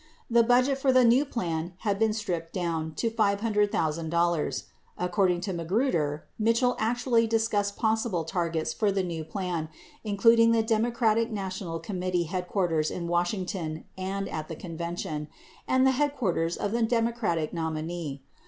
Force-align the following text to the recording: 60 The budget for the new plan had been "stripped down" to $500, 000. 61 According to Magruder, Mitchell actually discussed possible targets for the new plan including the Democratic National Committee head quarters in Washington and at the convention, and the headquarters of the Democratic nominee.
60 0.29 0.33
The 0.33 0.47
budget 0.47 0.77
for 0.79 0.91
the 0.91 1.05
new 1.05 1.23
plan 1.23 1.73
had 1.81 1.99
been 1.99 2.11
"stripped 2.11 2.53
down" 2.53 2.95
to 2.95 3.11
$500, 3.11 3.69
000. 3.71 4.51
61 4.51 4.51
According 4.97 5.41
to 5.41 5.53
Magruder, 5.53 6.25
Mitchell 6.39 6.75
actually 6.79 7.27
discussed 7.27 7.77
possible 7.77 8.23
targets 8.23 8.73
for 8.73 8.91
the 8.91 9.03
new 9.03 9.23
plan 9.23 9.69
including 10.03 10.53
the 10.53 10.63
Democratic 10.63 11.29
National 11.29 11.77
Committee 11.79 12.23
head 12.23 12.47
quarters 12.47 12.89
in 12.89 13.07
Washington 13.07 13.85
and 13.95 14.27
at 14.27 14.47
the 14.47 14.55
convention, 14.55 15.27
and 15.67 15.85
the 15.85 15.91
headquarters 15.91 16.57
of 16.57 16.71
the 16.71 16.81
Democratic 16.81 17.53
nominee. 17.53 18.23